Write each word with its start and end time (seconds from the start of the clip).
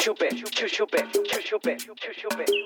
chuchupe, 0.00 0.28
chuchupe, 0.30 0.98
chuchupe, 1.28 1.76
chuchupe, 1.76 1.76
chuchupe. 2.00 2.59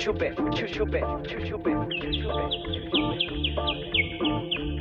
Chuchu 0.00 0.18
Bem, 0.18 0.34
Chuchu 0.52 0.86
Bem, 0.86 1.04
Chuchu 1.24 1.58
Bem, 1.58 1.86
Chuchu 2.00 2.28
Bem. 3.54 4.79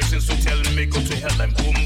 Can 0.00 0.20
so 0.20 0.34
tell 0.36 0.58
me 0.74 0.86
go 0.86 1.00
to 1.00 1.16
hell. 1.16 1.30
I'm 1.40 1.52
bombastic, 1.52 1.83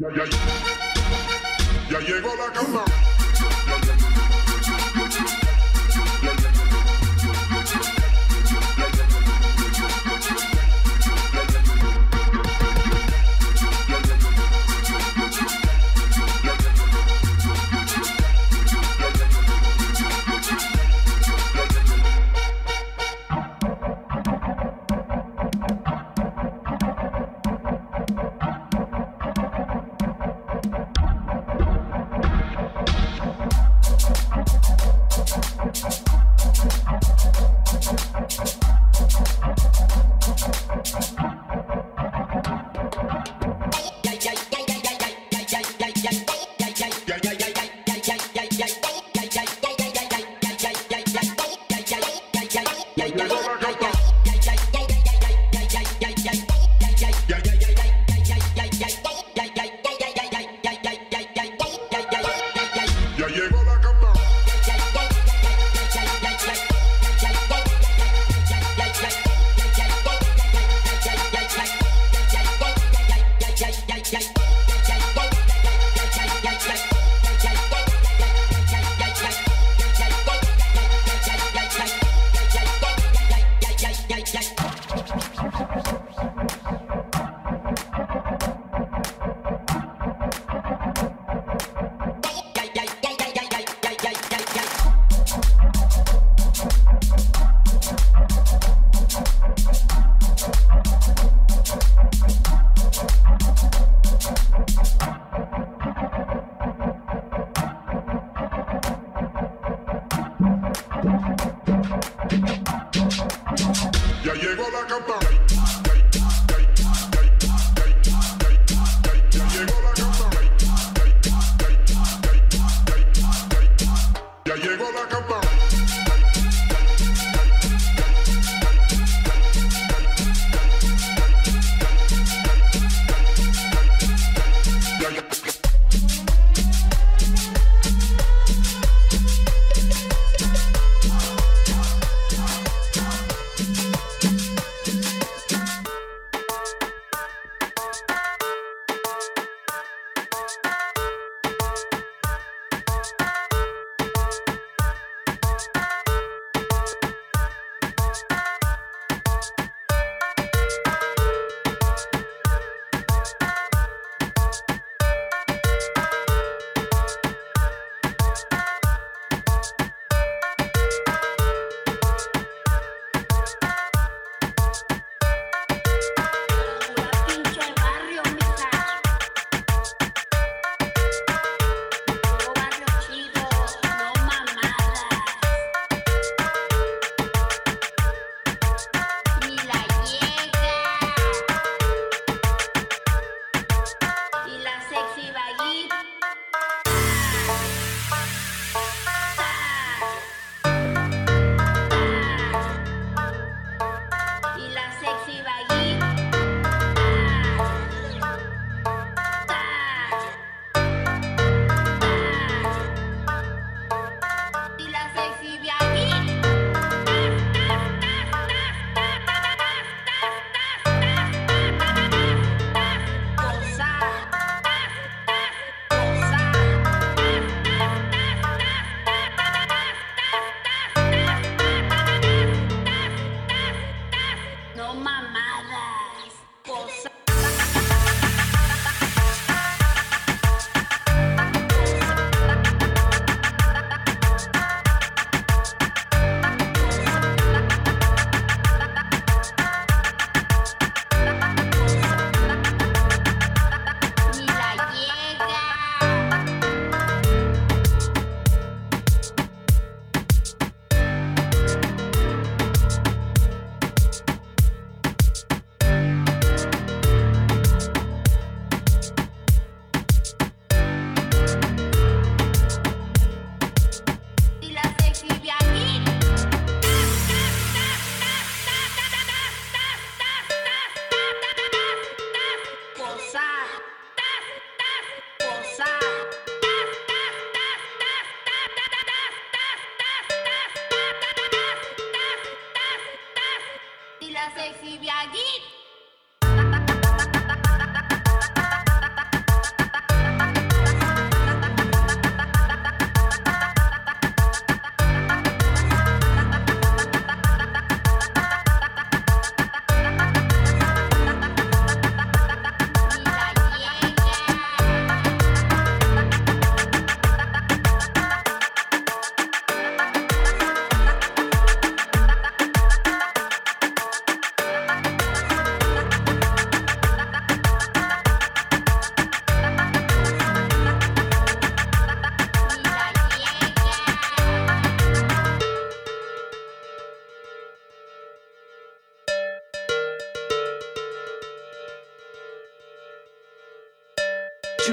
Ya 0.00 0.41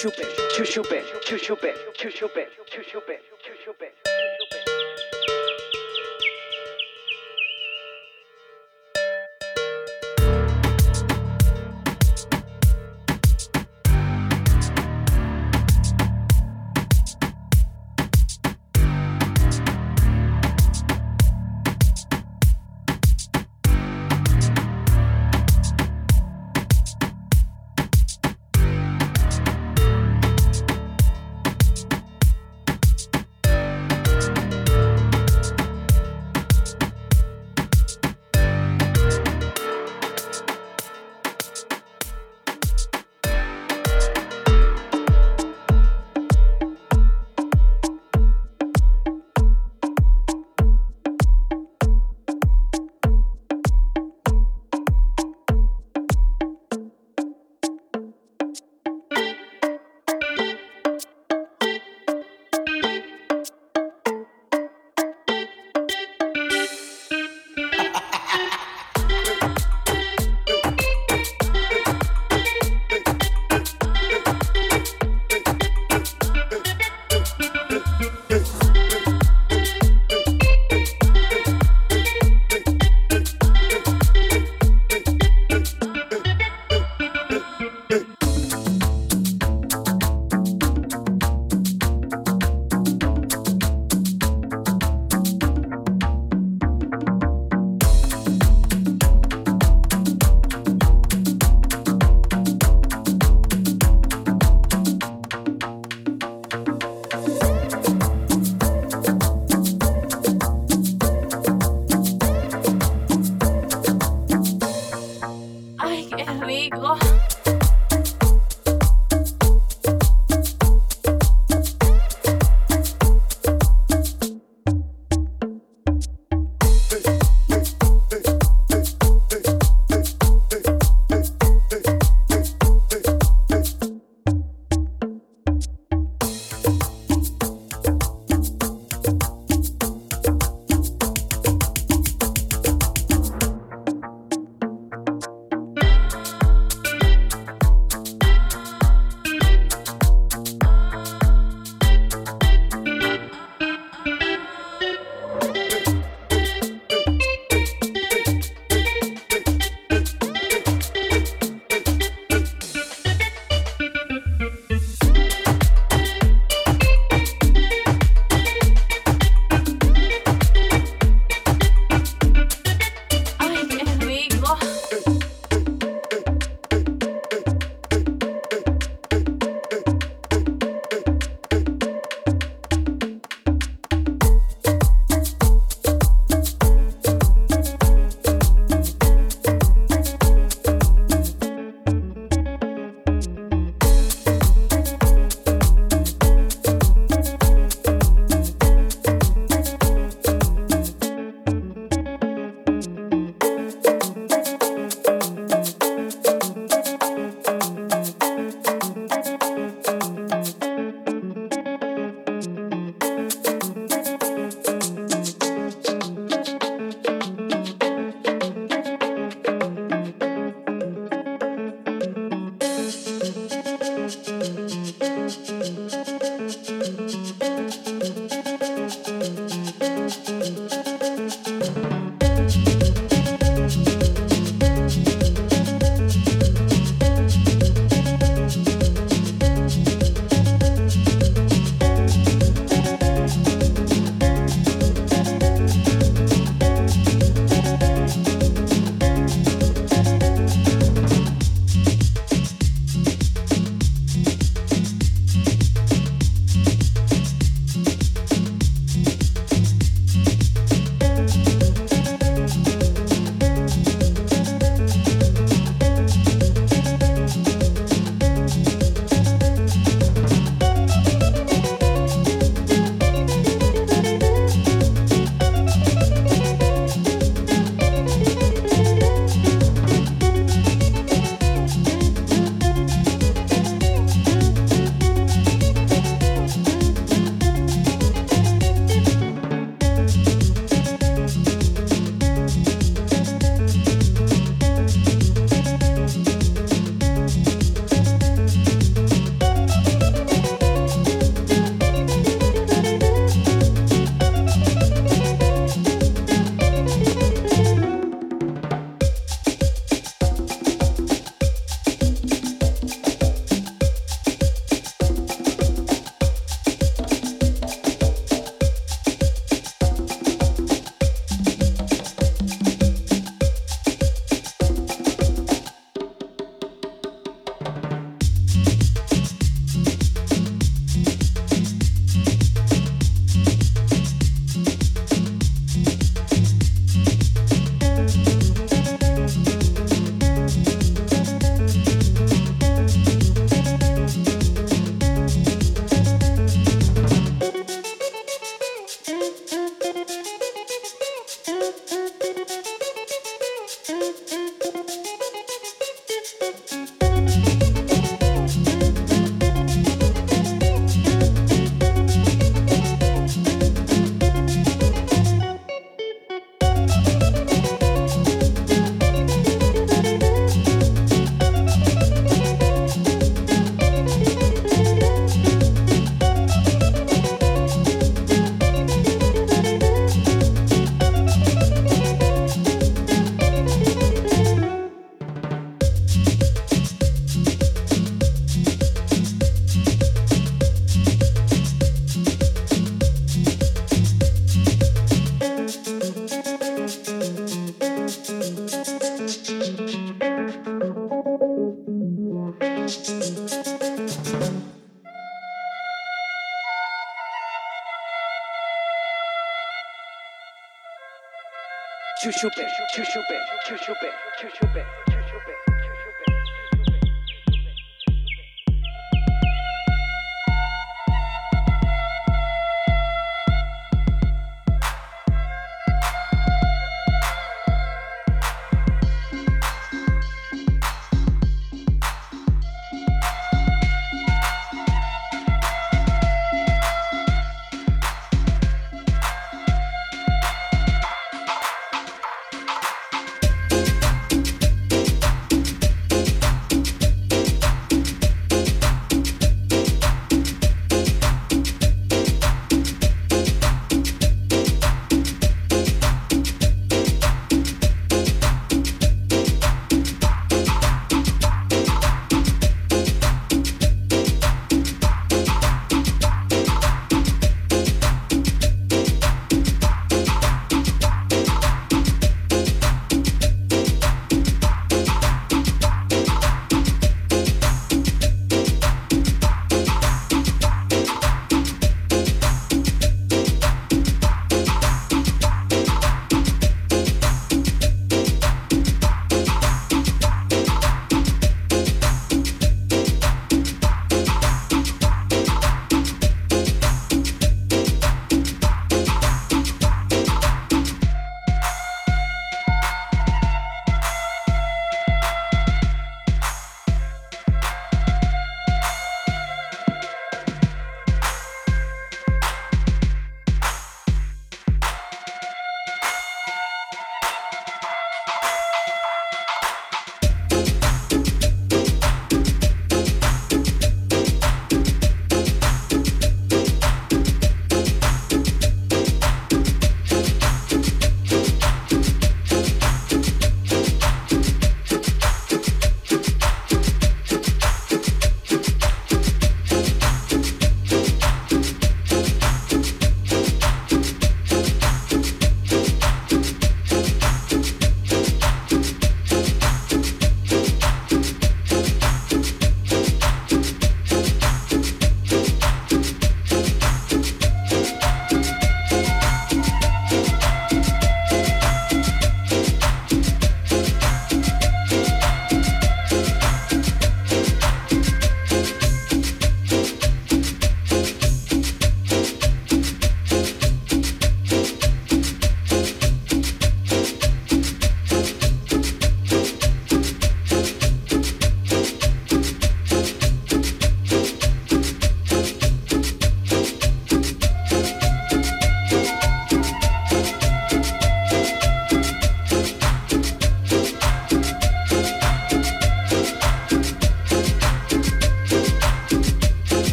chupe, 0.00 0.24
chuchupe, 0.56 1.02
chuchupe, 1.26 1.74
chuchupe, 1.92 1.92
chuchupe, 1.92 2.46
chuchupe, 2.72 3.18
chuchupe, 3.44 3.86
chuchupe. 3.92 4.09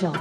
种 0.00 0.14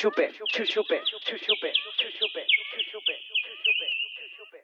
Chuchupe, 0.00 0.29